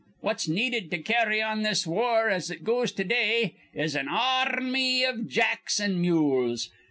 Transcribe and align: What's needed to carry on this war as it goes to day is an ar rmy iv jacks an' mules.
What's 0.21 0.47
needed 0.47 0.89
to 0.89 0.97
carry 0.97 1.43
on 1.43 1.61
this 1.61 1.85
war 1.85 2.27
as 2.31 2.49
it 2.49 2.63
goes 2.63 2.91
to 2.93 3.03
day 3.03 3.53
is 3.71 3.93
an 3.95 4.07
ar 4.09 4.51
rmy 4.59 5.07
iv 5.07 5.27
jacks 5.29 5.79
an' 5.79 6.01
mules. 6.01 6.71